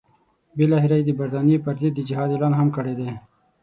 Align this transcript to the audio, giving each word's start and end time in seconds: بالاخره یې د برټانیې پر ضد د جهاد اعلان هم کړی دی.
بالاخره 0.57 0.95
یې 0.99 1.05
د 1.07 1.11
برټانیې 1.19 1.57
پر 1.65 1.75
ضد 1.81 1.93
د 1.95 1.99
جهاد 2.09 2.29
اعلان 2.33 2.53
هم 2.59 2.67
کړی 2.75 2.93
دی. 2.99 3.09